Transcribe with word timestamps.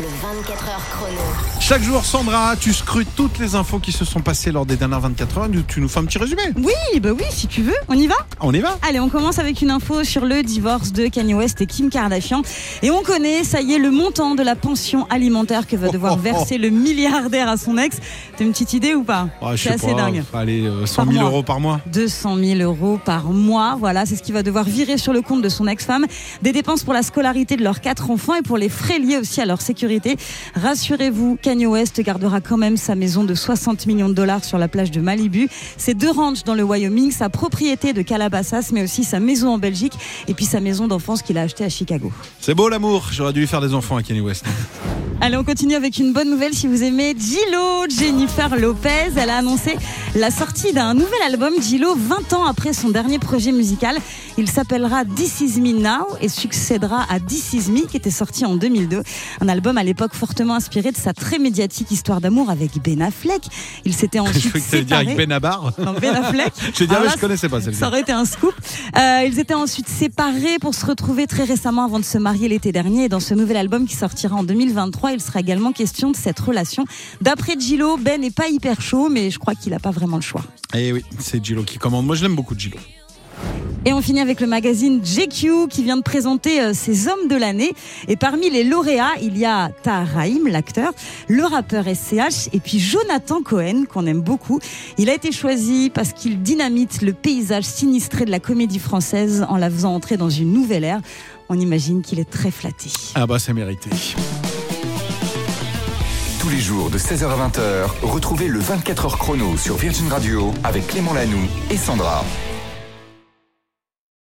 Le 0.00 0.06
24 0.06 0.68
heures 0.68 0.88
chrono. 0.92 1.20
Chaque 1.58 1.82
jour, 1.82 2.04
Sandra, 2.04 2.54
tu 2.54 2.72
scrutes 2.72 3.08
toutes 3.16 3.38
les 3.40 3.56
infos 3.56 3.80
qui 3.80 3.90
se 3.90 4.04
sont 4.04 4.20
passées 4.20 4.52
lors 4.52 4.64
des 4.64 4.76
dernières 4.76 5.00
24 5.00 5.38
heures. 5.38 5.48
Tu 5.66 5.80
nous 5.80 5.88
fais 5.88 5.98
un 5.98 6.04
petit 6.04 6.18
résumé. 6.18 6.42
Oui, 6.56 7.00
bah 7.00 7.10
oui, 7.18 7.24
si 7.30 7.48
tu 7.48 7.62
veux. 7.62 7.74
On 7.88 7.94
y 7.98 8.06
va? 8.06 8.14
On 8.40 8.52
y 8.54 8.60
va 8.60 8.78
Allez, 8.88 9.00
on 9.00 9.08
commence 9.08 9.40
avec 9.40 9.60
une 9.60 9.72
info 9.72 10.04
sur 10.04 10.24
le 10.24 10.44
divorce 10.44 10.92
de 10.92 11.08
Kanye 11.08 11.34
West 11.34 11.60
et 11.62 11.66
Kim 11.66 11.90
Kardashian. 11.90 12.42
Et 12.82 12.92
on 12.92 13.02
connaît, 13.02 13.42
ça 13.42 13.60
y 13.60 13.72
est, 13.74 13.78
le 13.78 13.90
montant 13.90 14.36
de 14.36 14.42
la 14.44 14.54
pension 14.54 15.04
alimentaire 15.10 15.66
que 15.66 15.74
va 15.74 15.88
devoir 15.88 16.12
Oh, 16.12 16.16
oh, 16.18 16.20
oh. 16.20 16.22
verser 16.36 16.58
le 16.58 16.70
milliardaire 16.70 17.48
à 17.48 17.56
son 17.56 17.76
ex. 17.76 17.96
T'as 18.36 18.44
une 18.44 18.52
petite 18.52 18.74
idée 18.74 18.94
ou 18.94 19.02
pas? 19.02 19.26
Ah, 19.42 19.56
je 19.56 19.64
C'est 19.64 19.70
assez 19.70 19.86
pas, 19.88 19.94
dingue. 19.94 20.22
Allez, 20.32 20.64
euh, 20.64 20.86
100 20.86 20.94
Par 21.06 21.12
000 21.12 21.22
mois. 21.24 21.30
euros 21.32 21.42
par 21.42 21.58
mois. 21.58 21.80
200 21.92 22.36
000 22.36 22.60
euros 22.60 23.00
par 23.04 23.24
mois. 23.24 23.74
Voilà, 23.80 24.06
c'est 24.06 24.14
ce 24.14 24.22
qu'il 24.22 24.34
va 24.34 24.44
devoir 24.44 24.64
virer 24.64 24.96
sur 24.96 25.12
le 25.12 25.22
compte 25.22 25.42
de 25.42 25.48
son 25.48 25.66
ex-femme. 25.66 26.06
Des 26.42 26.52
dépenses 26.52 26.84
pour 26.84 26.94
la 26.94 27.02
scolarité 27.02 27.56
de 27.56 27.64
leurs 27.64 27.80
quatre 27.80 28.12
enfants 28.12 28.34
et 28.36 28.42
pour 28.42 28.58
les 28.58 28.68
frais 28.68 29.00
liés 29.00 29.16
aussi 29.18 29.40
à 29.40 29.44
leur 29.46 29.60
sécurité. 29.60 29.87
Rassurez-vous, 30.54 31.38
Kanye 31.40 31.66
West 31.66 32.00
gardera 32.00 32.40
quand 32.40 32.56
même 32.56 32.76
sa 32.76 32.94
maison 32.94 33.24
de 33.24 33.34
60 33.34 33.86
millions 33.86 34.08
de 34.08 34.14
dollars 34.14 34.44
sur 34.44 34.58
la 34.58 34.68
plage 34.68 34.90
de 34.90 35.00
Malibu, 35.00 35.48
ses 35.76 35.94
deux 35.94 36.10
ranchs 36.10 36.44
dans 36.44 36.54
le 36.54 36.62
Wyoming, 36.62 37.10
sa 37.10 37.28
propriété 37.28 37.92
de 37.92 38.02
Calabasas, 38.02 38.70
mais 38.72 38.82
aussi 38.82 39.04
sa 39.04 39.20
maison 39.20 39.48
en 39.50 39.58
Belgique 39.58 39.94
et 40.26 40.34
puis 40.34 40.44
sa 40.44 40.60
maison 40.60 40.88
d'enfance 40.88 41.22
qu'il 41.22 41.38
a 41.38 41.42
achetée 41.42 41.64
à 41.64 41.68
Chicago. 41.68 42.12
C'est 42.40 42.54
beau 42.54 42.68
l'amour. 42.68 43.08
J'aurais 43.12 43.32
dû 43.32 43.40
lui 43.40 43.46
faire 43.46 43.60
des 43.60 43.74
enfants 43.74 43.96
à 43.96 44.02
Kenny 44.02 44.20
West. 44.20 44.44
Allez, 45.20 45.36
on 45.36 45.42
continue 45.42 45.74
avec 45.74 45.98
une 45.98 46.12
bonne 46.12 46.30
nouvelle 46.30 46.54
si 46.54 46.68
vous 46.68 46.84
aimez 46.84 47.12
Gillo. 47.18 47.86
Jennifer 47.88 48.56
Lopez, 48.56 49.10
elle 49.16 49.30
a 49.30 49.38
annoncé 49.38 49.76
la 50.14 50.30
sortie 50.30 50.72
d'un 50.72 50.94
nouvel 50.94 51.20
album, 51.26 51.60
Gillo, 51.60 51.96
20 51.96 52.32
ans 52.34 52.44
après 52.44 52.72
son 52.72 52.90
dernier 52.90 53.18
projet 53.18 53.50
musical. 53.50 53.96
Il 54.38 54.48
s'appellera 54.48 55.04
This 55.04 55.40
Is 55.40 55.60
Me 55.60 55.72
Now 55.72 56.06
et 56.20 56.28
succédera 56.28 57.04
à 57.10 57.18
This 57.18 57.52
Is 57.52 57.70
Me 57.72 57.86
qui 57.88 57.96
était 57.96 58.12
sorti 58.12 58.46
en 58.46 58.54
2002. 58.54 59.02
Un 59.40 59.48
album 59.48 59.76
à 59.76 59.82
l'époque 59.82 60.14
fortement 60.14 60.54
inspiré 60.54 60.92
de 60.92 60.96
sa 60.96 61.12
très 61.12 61.40
médiatique 61.40 61.90
histoire 61.90 62.20
d'amour 62.20 62.48
avec 62.48 62.80
Ben 62.80 63.02
Affleck. 63.02 63.42
Il 63.84 63.94
s'était 63.94 64.18
Je 64.18 64.22
ensuite 64.22 64.52
tu 64.52 64.76
allais 64.76 64.84
dire 64.84 64.96
avec 64.96 65.08
séparés. 65.08 65.26
Benabar. 65.26 65.72
Non, 65.78 65.94
Ben 66.00 66.14
Affleck. 66.14 66.52
J'ai 66.78 66.86
dit, 66.86 66.94
ah 66.96 67.02
là, 67.02 67.10
je 67.16 67.20
connaissais 67.20 67.48
pas 67.48 67.60
celle-ci. 67.60 67.80
ça 67.80 67.88
aurait 67.88 68.02
été 68.02 68.12
un 68.12 68.24
scoop. 68.24 68.54
Euh, 68.96 69.24
ils 69.26 69.40
étaient 69.40 69.54
ensuite 69.54 69.88
séparés 69.88 70.58
pour 70.60 70.76
se 70.76 70.86
retrouver 70.86 71.26
très 71.26 71.42
récemment 71.42 71.84
avant 71.84 71.98
de 71.98 72.04
se 72.04 72.18
marier 72.18 72.48
l'été 72.48 72.70
dernier. 72.70 73.04
Et 73.04 73.08
dans 73.08 73.18
ce 73.18 73.34
nouvel 73.34 73.56
album 73.56 73.86
qui 73.86 73.96
sortira 73.96 74.36
en 74.36 74.44
2023, 74.44 75.07
il 75.12 75.20
sera 75.20 75.40
également 75.40 75.72
question 75.72 76.10
de 76.10 76.16
cette 76.16 76.38
relation. 76.38 76.84
D'après 77.20 77.54
Gillo, 77.58 77.96
Ben 77.96 78.20
n'est 78.20 78.30
pas 78.30 78.48
hyper 78.48 78.80
chaud, 78.80 79.08
mais 79.08 79.30
je 79.30 79.38
crois 79.38 79.54
qu'il 79.54 79.72
n'a 79.72 79.78
pas 79.78 79.90
vraiment 79.90 80.16
le 80.16 80.22
choix. 80.22 80.42
Eh 80.74 80.92
oui, 80.92 81.04
c'est 81.18 81.44
Gillo 81.44 81.62
qui 81.62 81.78
commande. 81.78 82.06
Moi, 82.06 82.16
je 82.16 82.22
l'aime 82.22 82.36
beaucoup, 82.36 82.54
Gillo. 82.56 82.78
Et 83.84 83.92
on 83.92 84.02
finit 84.02 84.20
avec 84.20 84.40
le 84.40 84.46
magazine 84.46 85.00
GQ 85.02 85.68
qui 85.70 85.82
vient 85.82 85.96
de 85.96 86.02
présenter 86.02 86.60
euh, 86.60 86.74
ses 86.74 87.08
hommes 87.08 87.28
de 87.28 87.36
l'année. 87.36 87.72
Et 88.08 88.16
parmi 88.16 88.50
les 88.50 88.64
lauréats, 88.64 89.14
il 89.22 89.38
y 89.38 89.44
a 89.44 89.70
Tahar 89.82 90.06
Rahim, 90.06 90.48
l'acteur, 90.48 90.92
le 91.28 91.44
rappeur 91.44 91.84
SCH 91.84 92.48
et 92.52 92.60
puis 92.60 92.80
Jonathan 92.80 93.40
Cohen, 93.40 93.84
qu'on 93.88 94.06
aime 94.06 94.20
beaucoup. 94.20 94.58
Il 94.98 95.08
a 95.08 95.14
été 95.14 95.32
choisi 95.32 95.90
parce 95.94 96.12
qu'il 96.12 96.42
dynamite 96.42 97.02
le 97.02 97.12
paysage 97.12 97.64
sinistré 97.64 98.24
de 98.24 98.30
la 98.30 98.40
comédie 98.40 98.80
française 98.80 99.46
en 99.48 99.56
la 99.56 99.70
faisant 99.70 99.94
entrer 99.94 100.16
dans 100.16 100.30
une 100.30 100.52
nouvelle 100.52 100.84
ère. 100.84 101.00
On 101.48 101.58
imagine 101.58 102.02
qu'il 102.02 102.18
est 102.18 102.28
très 102.28 102.50
flatté. 102.50 102.90
Ah 103.14 103.26
bah, 103.26 103.38
c'est 103.38 103.54
mérité. 103.54 103.90
Tous 106.40 106.50
les 106.50 106.60
jours 106.60 106.88
de 106.88 106.98
16h 106.98 107.24
à 107.24 107.48
20h, 107.48 107.88
retrouvez 108.02 108.46
le 108.46 108.60
24h 108.60 109.18
chrono 109.18 109.56
sur 109.56 109.76
Virgin 109.76 110.08
Radio 110.08 110.52
avec 110.62 110.86
Clément 110.86 111.12
Lanoux 111.12 111.48
et 111.70 111.76
Sandra. 111.76 112.24